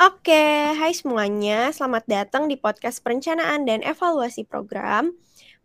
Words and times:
Oke, 0.00 0.32
hai 0.80 0.96
semuanya. 0.96 1.68
Selamat 1.76 2.08
datang 2.08 2.48
di 2.48 2.56
podcast 2.56 3.04
perencanaan 3.04 3.68
dan 3.68 3.84
evaluasi 3.84 4.48
program. 4.48 5.12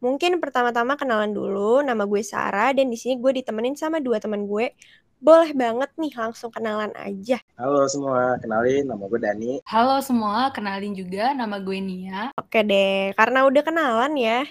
Mungkin 0.04 0.44
pertama-tama 0.44 1.00
kenalan 1.00 1.32
dulu, 1.32 1.80
nama 1.80 2.04
gue 2.04 2.20
Sarah 2.20 2.76
dan 2.76 2.92
di 2.92 3.00
sini 3.00 3.16
gue 3.16 3.32
ditemenin 3.40 3.80
sama 3.80 4.04
dua 4.04 4.20
teman 4.20 4.44
gue. 4.44 4.76
Boleh 5.24 5.56
banget 5.56 5.88
nih 5.96 6.12
langsung 6.20 6.52
kenalan 6.52 6.92
aja. 7.00 7.40
Halo 7.56 7.88
semua, 7.88 8.36
kenalin 8.44 8.84
nama 8.84 9.08
gue 9.08 9.20
Dani. 9.24 9.52
Halo 9.64 10.04
semua, 10.04 10.52
kenalin 10.52 10.92
juga 10.92 11.32
nama 11.32 11.56
gue 11.56 11.80
Nia. 11.80 12.36
Oke 12.36 12.60
deh, 12.68 13.16
karena 13.16 13.48
udah 13.48 13.64
kenalan 13.64 14.20
ya. 14.20 14.44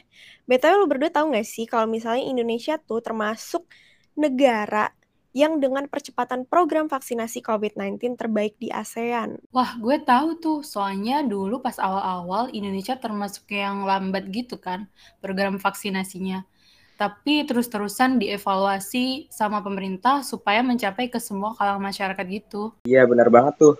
BTW 0.48 0.80
lu 0.80 0.88
berdua 0.88 1.12
tahu 1.12 1.36
gak 1.36 1.44
sih 1.44 1.68
kalau 1.68 1.84
misalnya 1.84 2.24
Indonesia 2.24 2.80
tuh 2.80 3.04
termasuk 3.04 3.68
negara 4.16 4.96
yang 5.34 5.58
dengan 5.58 5.90
percepatan 5.90 6.46
program 6.46 6.86
vaksinasi 6.86 7.42
COVID-19 7.42 8.14
terbaik 8.14 8.54
di 8.62 8.70
ASEAN. 8.70 9.42
Wah, 9.50 9.74
gue 9.82 9.98
tahu 9.98 10.38
tuh, 10.38 10.58
soalnya 10.62 11.26
dulu 11.26 11.58
pas 11.58 11.74
awal-awal 11.82 12.54
Indonesia 12.54 12.94
termasuk 12.94 13.50
yang 13.50 13.82
lambat 13.82 14.30
gitu 14.30 14.56
kan 14.62 14.86
program 15.18 15.58
vaksinasinya. 15.58 16.46
Tapi 16.94 17.42
terus-terusan 17.50 18.22
dievaluasi 18.22 19.26
sama 19.26 19.58
pemerintah 19.58 20.22
supaya 20.22 20.62
mencapai 20.62 21.10
ke 21.10 21.18
semua 21.18 21.50
kalangan 21.58 21.82
masyarakat 21.82 22.26
gitu. 22.30 22.70
Iya, 22.86 23.02
benar 23.10 23.26
banget 23.26 23.58
tuh. 23.58 23.74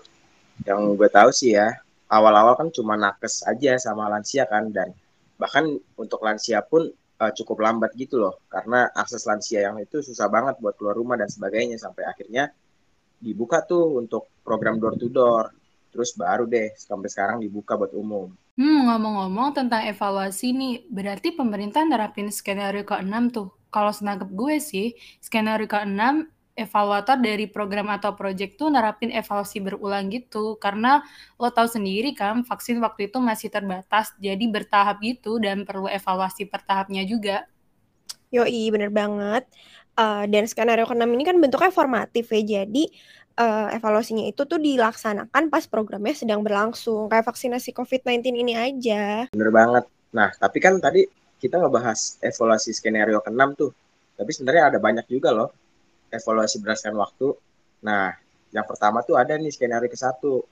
Yang 0.67 0.99
gue 0.99 1.07
tahu 1.07 1.29
sih 1.31 1.55
ya, 1.55 1.71
awal-awal 2.11 2.59
kan 2.59 2.67
cuma 2.75 2.99
nakes 2.99 3.47
aja 3.47 3.79
sama 3.79 4.11
lansia 4.11 4.43
kan 4.43 4.75
dan 4.75 4.91
bahkan 5.39 5.79
untuk 5.95 6.19
lansia 6.19 6.59
pun 6.59 6.91
uh, 7.21 7.31
cukup 7.31 7.57
lambat 7.63 7.91
gitu 7.95 8.19
loh 8.19 8.41
karena 8.51 8.91
akses 8.91 9.23
lansia 9.27 9.67
yang 9.67 9.79
itu 9.79 10.03
susah 10.03 10.27
banget 10.27 10.59
buat 10.59 10.75
keluar 10.75 10.95
rumah 10.95 11.15
dan 11.15 11.31
sebagainya 11.31 11.79
sampai 11.79 12.07
akhirnya 12.07 12.51
dibuka 13.19 13.63
tuh 13.63 13.99
untuk 13.99 14.27
program 14.43 14.77
door 14.77 14.99
to 14.99 15.07
door 15.07 15.51
terus 15.95 16.11
baru 16.19 16.43
deh 16.43 16.75
sampai 16.75 17.07
sekarang 17.07 17.39
dibuka 17.39 17.79
buat 17.79 17.95
umum. 17.95 18.27
Hmm, 18.59 18.87
ngomong-ngomong 18.91 19.55
tentang 19.55 19.87
evaluasi 19.87 20.51
nih, 20.51 20.75
berarti 20.91 21.31
pemerintah 21.31 21.87
nerapin 21.87 22.27
skenario 22.27 22.83
ke-6 22.83 23.31
tuh. 23.31 23.47
Kalau 23.71 23.95
senangkep 23.95 24.27
gue 24.35 24.55
sih, 24.59 24.91
skenario 25.23 25.71
ke-6 25.71 26.34
evaluator 26.55 27.19
dari 27.19 27.51
program 27.51 27.91
atau 27.91 28.15
proyek 28.15 28.55
tuh 28.55 28.71
nerapin 28.71 29.11
evaluasi 29.11 29.59
berulang 29.59 30.07
gitu 30.07 30.55
karena 30.55 31.03
lo 31.35 31.51
tahu 31.51 31.67
sendiri 31.67 32.15
kan 32.15 32.47
vaksin 32.47 32.79
waktu 32.79 33.11
itu 33.11 33.19
masih 33.19 33.51
terbatas 33.51 34.15
jadi 34.17 34.41
bertahap 34.47 35.03
gitu 35.03 35.35
dan 35.37 35.67
perlu 35.67 35.91
evaluasi 35.91 36.47
per 36.47 36.63
tahapnya 36.63 37.03
juga. 37.03 37.43
Yoi 38.31 38.71
bener 38.71 38.89
banget 38.89 39.43
uh, 39.99 40.23
dan 40.25 40.47
skenario 40.47 40.87
ke-6 40.87 41.05
ini 41.05 41.23
kan 41.23 41.37
bentuknya 41.37 41.71
formatif 41.71 42.31
ya 42.31 42.41
jadi 42.41 42.83
uh, 43.37 43.69
evaluasinya 43.75 44.25
itu 44.25 44.47
tuh 44.47 44.57
dilaksanakan 44.59 45.51
pas 45.51 45.63
programnya 45.67 46.15
sedang 46.15 46.41
berlangsung 46.41 47.11
kayak 47.11 47.27
vaksinasi 47.27 47.75
COVID-19 47.75 48.31
ini 48.31 48.53
aja. 48.55 49.27
Bener 49.35 49.51
banget. 49.51 49.85
Nah 50.15 50.31
tapi 50.39 50.57
kan 50.63 50.79
tadi 50.79 51.03
kita 51.35 51.59
ngebahas 51.59 52.17
evaluasi 52.23 52.71
skenario 52.71 53.19
ke-6 53.19 53.43
tuh 53.59 53.71
tapi 54.15 54.31
sebenarnya 54.31 54.63
ada 54.71 54.79
banyak 54.79 55.05
juga 55.11 55.35
loh 55.35 55.51
evaluasi 56.17 56.63
berdasarkan 56.63 56.97
waktu. 56.97 57.35
Nah, 57.83 58.15
yang 58.55 58.65
pertama 58.65 59.03
tuh 59.03 59.19
ada 59.19 59.35
nih 59.35 59.51
skenario 59.51 59.91
ke 59.91 59.99
satu. 59.99 60.43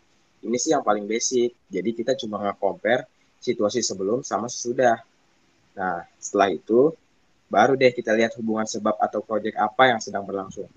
Ini 0.44 0.58
sih 0.60 0.76
yang 0.76 0.84
paling 0.84 1.08
basic. 1.08 1.56
Jadi 1.72 1.90
kita 1.96 2.20
cuma 2.20 2.44
nge-compare 2.44 3.08
situasi 3.40 3.80
sebelum 3.80 4.24
sama 4.28 4.52
sesudah. 4.52 5.00
Nah, 5.76 6.04
setelah 6.20 6.52
itu 6.52 6.92
baru 7.48 7.80
deh 7.80 7.92
kita 7.96 8.12
lihat 8.12 8.36
hubungan 8.40 8.68
sebab 8.68 9.00
atau 9.00 9.24
proyek 9.24 9.56
apa 9.56 9.96
yang 9.96 10.00
sedang 10.04 10.28
berlangsung. 10.28 10.68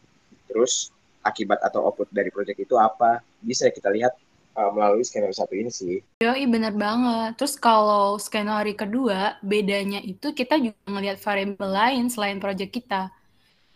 Terus 0.47 0.95
akibat 1.27 1.59
atau 1.67 1.83
output 1.83 2.07
dari 2.15 2.31
proyek 2.31 2.63
itu 2.63 2.79
apa? 2.79 3.25
Bisa 3.43 3.67
kita 3.75 3.91
lihat 3.91 4.15
uh, 4.55 4.71
melalui 4.71 5.03
skenario 5.03 5.35
satu 5.35 5.59
ini 5.59 5.71
sih. 5.73 5.99
Yoi, 6.23 6.47
bener 6.47 6.73
banget. 6.73 7.35
Terus 7.37 7.59
kalau 7.59 8.17
skenario 8.23 8.79
kedua, 8.79 9.37
bedanya 9.43 9.99
itu 9.99 10.31
kita 10.31 10.63
juga 10.63 10.79
ngelihat 10.87 11.19
variabel 11.19 11.71
lain 11.71 12.05
selain 12.07 12.39
proyek 12.39 12.71
kita 12.71 13.11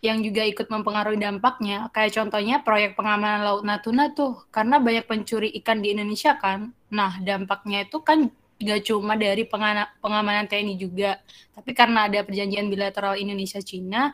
yang 0.01 0.25
juga 0.25 0.41
ikut 0.41 0.65
mempengaruhi 0.65 1.21
dampaknya. 1.21 1.87
Kayak 1.93 2.17
contohnya 2.17 2.65
proyek 2.65 2.97
pengamanan 2.97 3.45
Laut 3.45 3.63
Natuna 3.63 4.09
tuh, 4.17 4.49
karena 4.49 4.81
banyak 4.81 5.05
pencuri 5.05 5.53
ikan 5.61 5.79
di 5.79 5.93
Indonesia 5.93 6.35
kan. 6.41 6.73
Nah, 6.89 7.21
dampaknya 7.21 7.85
itu 7.85 8.01
kan 8.01 8.33
gak 8.61 8.81
cuma 8.89 9.17
dari 9.17 9.45
pengamanan 9.45 10.45
TNI 10.45 10.77
juga, 10.77 11.17
tapi 11.53 11.73
karena 11.73 12.05
ada 12.09 12.21
perjanjian 12.21 12.69
bilateral 12.69 13.17
Indonesia-Cina 13.17 14.13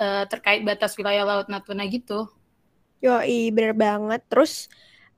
uh, 0.00 0.24
terkait 0.28 0.60
batas 0.64 0.96
wilayah 0.96 1.24
Laut 1.24 1.48
Natuna 1.48 1.84
gitu. 1.88 2.28
Yoi, 3.04 3.52
bener 3.52 3.72
banget. 3.76 4.24
Terus 4.28 4.66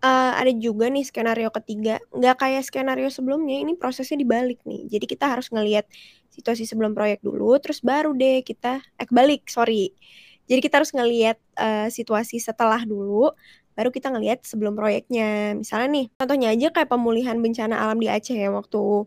uh, 0.00 0.32
ada 0.36 0.52
juga 0.56 0.88
nih 0.88 1.04
skenario 1.06 1.48
ketiga, 1.54 2.00
nggak 2.12 2.36
kayak 2.40 2.62
skenario 2.66 3.08
sebelumnya, 3.12 3.60
ini 3.60 3.76
prosesnya 3.76 4.18
dibalik 4.20 4.60
nih. 4.64 4.88
Jadi 4.88 5.04
kita 5.06 5.30
harus 5.32 5.48
ngelihat 5.52 5.86
situasi 6.32 6.64
sebelum 6.68 6.92
proyek 6.96 7.20
dulu, 7.24 7.56
terus 7.62 7.80
baru 7.84 8.12
deh 8.16 8.42
kita 8.44 8.80
eh 9.00 9.06
kebalik, 9.06 9.48
sorry. 9.48 9.92
Jadi 10.50 10.60
kita 10.66 10.82
harus 10.82 10.90
ngelihat 10.90 11.38
uh, 11.60 11.86
situasi 11.86 12.42
setelah 12.42 12.82
dulu, 12.82 13.30
baru 13.78 13.88
kita 13.94 14.10
ngelihat 14.10 14.42
sebelum 14.42 14.74
proyeknya. 14.74 15.54
Misalnya 15.54 15.88
nih, 16.02 16.06
contohnya 16.18 16.48
aja 16.50 16.68
kayak 16.74 16.90
pemulihan 16.90 17.38
bencana 17.38 17.78
alam 17.78 18.02
di 18.02 18.10
Aceh 18.10 18.34
ya 18.34 18.50
waktu 18.50 19.06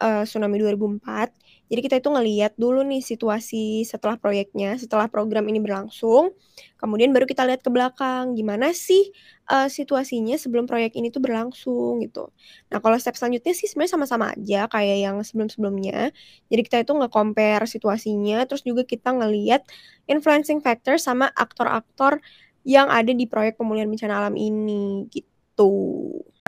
uh, 0.00 0.24
tsunami 0.24 0.56
2004. 0.58 1.30
Jadi 1.70 1.80
kita 1.86 1.96
itu 2.02 2.10
ngeliat 2.10 2.58
dulu 2.58 2.82
nih 2.82 2.98
situasi 2.98 3.86
setelah 3.86 4.18
proyeknya, 4.18 4.74
setelah 4.74 5.06
program 5.06 5.46
ini 5.46 5.62
berlangsung, 5.62 6.34
kemudian 6.82 7.14
baru 7.14 7.30
kita 7.30 7.46
lihat 7.46 7.62
ke 7.62 7.70
belakang, 7.70 8.34
gimana 8.34 8.74
sih 8.74 9.14
uh, 9.46 9.70
situasinya 9.70 10.34
sebelum 10.34 10.66
proyek 10.66 10.98
ini 10.98 11.14
tuh 11.14 11.22
berlangsung 11.22 12.02
gitu. 12.02 12.34
Nah 12.74 12.82
kalau 12.82 12.98
step 12.98 13.14
selanjutnya 13.14 13.54
sih 13.54 13.70
sebenarnya 13.70 13.92
sama-sama 13.94 14.34
aja 14.34 14.66
kayak 14.66 14.98
yang 14.98 15.16
sebelum-sebelumnya. 15.22 16.10
Jadi 16.50 16.60
kita 16.66 16.76
itu 16.82 16.90
nge-compare 16.90 17.62
situasinya, 17.70 18.42
terus 18.50 18.66
juga 18.66 18.82
kita 18.82 19.14
ngeliat 19.14 19.62
influencing 20.10 20.58
factor 20.58 20.98
sama 20.98 21.30
aktor-aktor 21.38 22.18
yang 22.66 22.90
ada 22.90 23.14
di 23.14 23.30
proyek 23.30 23.54
pemulihan 23.54 23.86
bencana 23.86 24.26
alam 24.26 24.34
ini 24.34 25.06
gitu. 25.06 25.70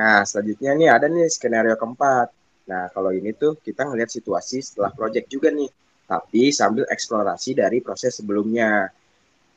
Nah 0.02 0.26
selanjutnya 0.26 0.74
nih 0.74 0.88
ada 0.90 1.06
nih 1.06 1.30
skenario 1.30 1.78
keempat 1.78 2.41
Nah, 2.68 2.92
kalau 2.94 3.10
ini 3.10 3.34
tuh 3.34 3.58
kita 3.58 3.88
ngelihat 3.88 4.10
situasi 4.10 4.62
setelah 4.62 4.94
project 4.94 5.26
juga 5.32 5.50
nih, 5.50 5.70
tapi 6.06 6.52
sambil 6.52 6.84
eksplorasi 6.86 7.56
dari 7.58 7.80
proses 7.82 8.18
sebelumnya. 8.18 8.90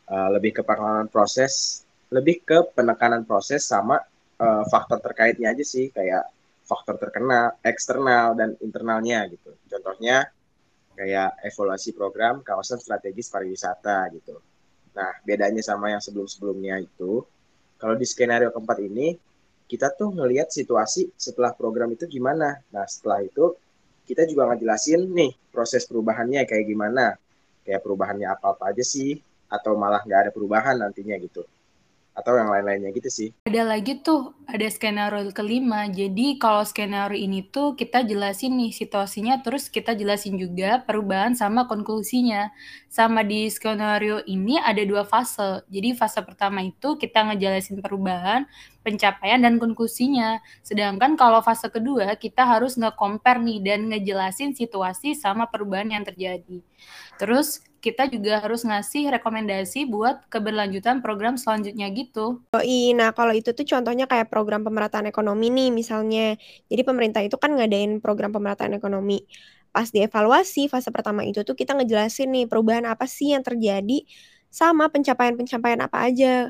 Uh, 0.06 0.30
lebih 0.38 0.54
ke 0.54 0.62
pengalaman 0.62 1.10
proses, 1.10 1.82
lebih 2.14 2.46
ke 2.46 2.62
penekanan 2.78 3.26
proses 3.26 3.66
sama 3.66 3.98
uh, 4.38 4.62
faktor 4.70 5.02
terkaitnya 5.02 5.50
aja 5.50 5.66
sih, 5.66 5.90
kayak 5.90 6.30
faktor 6.62 7.02
terkena, 7.02 7.58
eksternal 7.66 8.38
dan 8.38 8.54
internalnya 8.62 9.26
gitu. 9.34 9.58
Contohnya 9.66 10.30
kayak 10.94 11.42
evaluasi 11.42 11.98
program 11.98 12.46
kawasan 12.46 12.78
strategis 12.78 13.34
pariwisata 13.34 14.14
gitu. 14.14 14.38
Nah, 14.94 15.10
bedanya 15.26 15.66
sama 15.66 15.90
yang 15.90 16.06
sebelum-sebelumnya 16.06 16.86
itu, 16.86 17.26
kalau 17.82 17.98
di 17.98 18.06
skenario 18.06 18.54
keempat 18.54 18.86
ini 18.86 19.18
kita 19.66 19.94
tuh 19.98 20.14
ngelihat 20.14 20.53
situasi 20.53 21.09
setelah 21.18 21.52
program 21.58 21.92
itu 21.94 22.06
gimana. 22.06 22.62
Nah, 22.70 22.86
setelah 22.86 23.26
itu 23.26 23.58
kita 24.06 24.30
juga 24.30 24.53
ngejelasin 24.53 25.09
nih 25.09 25.31
proses 25.50 25.90
perubahannya 25.90 26.46
kayak 26.46 26.66
gimana. 26.70 27.18
Kayak 27.66 27.81
perubahannya 27.81 28.30
apa-apa 28.30 28.70
aja 28.70 28.86
sih, 28.86 29.18
atau 29.50 29.74
malah 29.74 30.06
nggak 30.06 30.30
ada 30.30 30.31
perubahan 30.31 30.78
nantinya 30.78 31.18
gitu 31.18 31.42
atau 32.16 32.31
yang 32.40 32.48
lain-lainnya 32.48 32.96
gitu 32.96 33.12
sih. 33.12 33.30
Ada 33.44 33.68
lagi 33.68 34.00
tuh, 34.00 34.31
ada 34.48 34.64
skenario 34.72 35.28
kelima. 35.36 35.92
Jadi 35.92 36.40
kalau 36.40 36.64
skenario 36.64 37.20
ini 37.20 37.44
tuh 37.44 37.76
kita 37.76 38.08
jelasin 38.08 38.56
nih 38.56 38.72
situasinya, 38.72 39.44
terus 39.44 39.68
kita 39.68 39.92
jelasin 39.92 40.40
juga 40.40 40.80
perubahan 40.88 41.36
sama 41.36 41.68
konklusinya. 41.68 42.56
Sama 42.88 43.28
di 43.28 43.52
skenario 43.52 44.24
ini 44.24 44.56
ada 44.56 44.80
dua 44.88 45.03
fase. 45.03 45.68
Jadi 45.68 45.92
fase 45.92 46.24
pertama 46.24 46.64
itu 46.64 46.96
kita 46.96 47.20
ngejelasin 47.28 47.84
perubahan, 47.84 48.47
pencapaian, 48.85 49.41
dan 49.41 49.58
konklusinya. 49.58 50.37
Sedangkan 50.61 51.17
kalau 51.17 51.41
fase 51.41 51.66
kedua 51.73 52.14
kita 52.14 52.46
harus 52.46 52.78
nge-compare 52.78 53.41
nih 53.41 53.59
dan 53.66 53.90
ngejelasin 53.90 54.53
situasi 54.53 55.17
sama 55.17 55.49
perubahan 55.49 55.90
yang 55.90 56.05
terjadi. 56.05 56.61
Terus 57.17 57.66
kita 57.82 58.09
juga 58.09 58.41
harus 58.41 58.66
ngasih 58.66 59.14
rekomendasi 59.14 59.85
buat 59.85 60.26
keberlanjutan 60.29 61.05
program 61.05 61.37
selanjutnya 61.37 61.85
gitu. 61.93 62.41
Oh 62.53 62.66
iya, 62.66 62.97
nah 62.97 63.09
kalau 63.14 63.29
itu 63.34 63.53
tuh 63.53 63.66
contohnya 63.66 64.09
kayak 64.09 64.29
program 64.29 64.66
pemerataan 64.66 65.05
ekonomi 65.05 65.53
nih 65.53 65.70
misalnya. 65.70 66.34
Jadi 66.66 66.81
pemerintah 66.81 67.22
itu 67.22 67.38
kan 67.38 67.53
ngadain 67.53 68.02
program 68.02 68.34
pemerataan 68.34 68.73
ekonomi. 68.73 69.26
Pas 69.70 69.85
dievaluasi 69.93 70.66
fase 70.66 70.90
pertama 70.90 71.22
itu 71.29 71.46
tuh 71.46 71.53
kita 71.53 71.78
ngejelasin 71.78 72.34
nih 72.34 72.46
perubahan 72.49 72.90
apa 72.90 73.05
sih 73.05 73.38
yang 73.38 73.46
terjadi 73.46 74.02
sama 74.49 74.90
pencapaian-pencapaian 74.90 75.84
apa 75.85 75.97
aja 76.09 76.49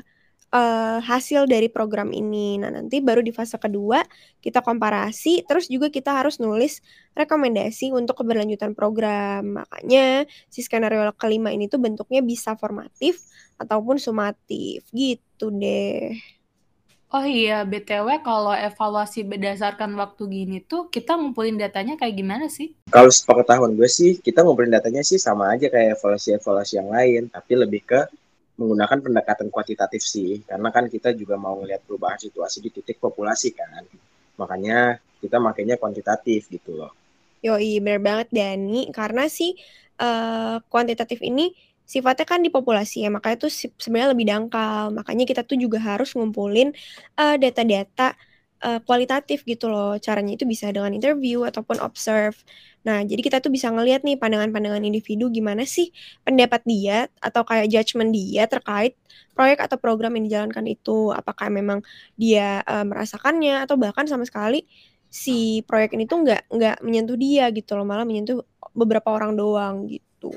uh, 0.52 0.98
hasil 1.02 1.48
dari 1.50 1.66
program 1.72 2.12
ini. 2.14 2.60
Nah, 2.60 2.70
nanti 2.70 3.02
baru 3.02 3.22
di 3.22 3.32
fase 3.34 3.58
kedua 3.58 4.02
kita 4.42 4.62
komparasi, 4.62 5.46
terus 5.48 5.66
juga 5.66 5.90
kita 5.90 6.14
harus 6.14 6.38
nulis 6.38 6.84
rekomendasi 7.16 7.90
untuk 7.94 8.22
keberlanjutan 8.22 8.76
program. 8.76 9.62
Makanya 9.62 10.28
si 10.52 10.62
skenario 10.62 11.02
kelima 11.16 11.50
ini 11.50 11.66
tuh 11.66 11.82
bentuknya 11.82 12.22
bisa 12.22 12.54
formatif 12.54 13.24
ataupun 13.56 13.96
sumatif 13.96 14.86
gitu 14.92 15.50
deh. 15.50 16.14
Oh 17.06 17.22
iya, 17.22 17.62
BTW 17.62 18.18
kalau 18.26 18.50
evaluasi 18.50 19.22
berdasarkan 19.22 19.94
waktu 19.94 20.26
gini 20.26 20.58
tuh, 20.58 20.90
kita 20.90 21.14
ngumpulin 21.14 21.54
datanya 21.54 21.94
kayak 21.94 22.18
gimana 22.18 22.50
sih? 22.50 22.74
Kalau 22.90 23.06
sepengetahuan 23.14 23.78
gue 23.78 23.86
sih, 23.86 24.18
kita 24.18 24.42
ngumpulin 24.42 24.74
datanya 24.74 25.06
sih 25.06 25.14
sama 25.14 25.54
aja 25.54 25.70
kayak 25.70 25.96
evaluasi-evaluasi 25.96 26.82
yang 26.82 26.90
lain, 26.90 27.30
tapi 27.30 27.52
lebih 27.54 27.86
ke 27.86 28.10
menggunakan 28.56 29.04
pendekatan 29.04 29.52
kuantitatif 29.52 30.00
sih, 30.00 30.40
karena 30.48 30.72
kan 30.72 30.88
kita 30.88 31.12
juga 31.12 31.36
mau 31.36 31.60
ngelihat 31.60 31.84
perubahan 31.84 32.16
situasi 32.16 32.64
di 32.64 32.72
titik 32.72 32.96
populasi 32.96 33.52
kan. 33.52 33.84
Makanya 34.40 34.96
kita 35.20 35.36
makainya 35.36 35.76
kuantitatif 35.76 36.48
gitu 36.48 36.76
loh. 36.76 36.92
Yoi, 37.44 37.84
bener 37.84 38.00
banget 38.00 38.32
Dani, 38.32 38.88
karena 38.90 39.28
sih 39.28 39.52
uh, 40.00 40.56
kuantitatif 40.72 41.20
ini 41.20 41.52
sifatnya 41.86 42.26
kan 42.26 42.40
di 42.42 42.50
populasi 42.50 43.06
ya, 43.06 43.12
makanya 43.12 43.46
tuh 43.46 43.52
sebenarnya 43.52 44.10
lebih 44.16 44.26
dangkal. 44.26 44.90
Makanya 44.90 45.24
kita 45.28 45.42
tuh 45.44 45.60
juga 45.60 45.78
harus 45.78 46.16
ngumpulin 46.16 46.72
uh, 47.20 47.36
data-data 47.36 48.16
uh, 48.62 48.80
kualitatif 48.84 49.42
gitu 49.44 49.68
loh. 49.68 49.98
Caranya 50.00 50.36
itu 50.36 50.44
bisa 50.48 50.70
dengan 50.70 50.94
interview 50.94 51.44
ataupun 51.44 51.80
observe. 51.82 52.36
Nah, 52.86 53.02
jadi 53.02 53.18
kita 53.18 53.42
tuh 53.42 53.50
bisa 53.50 53.66
ngelihat 53.66 54.06
nih 54.06 54.14
pandangan-pandangan 54.14 54.86
individu 54.86 55.26
gimana 55.26 55.66
sih 55.66 55.90
pendapat 56.22 56.62
dia 56.62 57.10
atau 57.18 57.42
kayak 57.42 57.66
judgement 57.66 58.14
dia 58.14 58.46
terkait 58.46 58.94
proyek 59.34 59.58
atau 59.66 59.74
program 59.76 60.14
yang 60.14 60.30
dijalankan 60.30 60.64
itu. 60.70 61.10
Apakah 61.10 61.50
memang 61.50 61.82
dia 62.14 62.62
uh, 62.62 62.86
merasakannya 62.86 63.66
atau 63.66 63.74
bahkan 63.74 64.06
sama 64.06 64.22
sekali 64.22 64.64
si 65.10 65.66
proyek 65.66 65.98
ini 65.98 66.06
tuh 66.06 66.22
nggak 66.22 66.52
nggak 66.52 66.76
menyentuh 66.86 67.18
dia 67.18 67.50
gitu 67.50 67.74
loh, 67.74 67.82
malah 67.82 68.06
menyentuh 68.06 68.46
beberapa 68.70 69.10
orang 69.10 69.34
doang 69.34 69.90
gitu. 69.90 70.30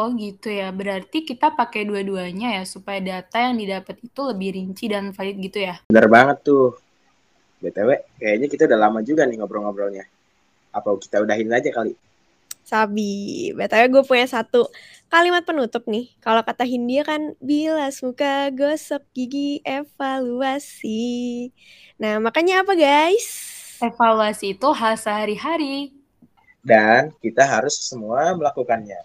Oh 0.00 0.08
gitu 0.16 0.48
ya, 0.48 0.72
berarti 0.72 1.28
kita 1.28 1.52
pakai 1.52 1.84
dua-duanya 1.84 2.56
ya 2.56 2.64
supaya 2.64 3.04
data 3.04 3.36
yang 3.36 3.60
didapat 3.60 4.00
itu 4.00 4.20
lebih 4.24 4.48
rinci 4.56 4.88
dan 4.88 5.12
valid 5.12 5.36
gitu 5.44 5.60
ya? 5.60 5.76
Bener 5.92 6.08
banget 6.08 6.40
tuh. 6.40 6.78
BTW, 7.60 7.90
kayaknya 8.16 8.46
kita 8.48 8.64
udah 8.64 8.78
lama 8.80 9.00
juga 9.04 9.28
nih 9.28 9.36
ngobrol-ngobrolnya. 9.40 10.08
Apa 10.72 10.96
kita 10.96 11.20
udahin 11.20 11.52
aja 11.52 11.68
kali? 11.68 11.94
Sabi, 12.64 13.50
BTW 13.52 13.82
gue 13.90 14.02
punya 14.06 14.26
satu 14.30 14.68
kalimat 15.10 15.42
penutup 15.42 15.84
nih. 15.90 16.12
Kalau 16.22 16.40
kata 16.40 16.62
Hindia 16.64 17.02
kan, 17.02 17.34
bilas 17.42 18.00
muka, 18.00 18.48
gosok 18.54 19.02
gigi, 19.12 19.58
evaluasi. 19.66 21.50
Nah, 21.98 22.22
makanya 22.22 22.62
apa 22.62 22.72
guys? 22.78 23.28
Evaluasi 23.82 24.54
itu 24.54 24.68
hal 24.70 24.94
sehari-hari. 24.96 25.92
Dan 26.60 27.10
kita 27.18 27.42
harus 27.42 27.76
semua 27.80 28.36
melakukannya. 28.36 29.02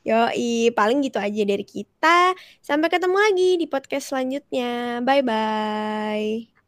Yoi, 0.00 0.72
paling 0.72 1.04
gitu 1.04 1.20
aja 1.20 1.42
dari 1.44 1.64
kita. 1.64 2.32
Sampai 2.64 2.88
ketemu 2.88 3.16
lagi 3.20 3.50
di 3.60 3.66
podcast 3.68 4.12
selanjutnya. 4.12 5.04
Bye-bye. 5.04 6.59